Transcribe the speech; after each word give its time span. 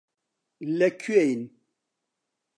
لەکوێین؟ 0.79 1.41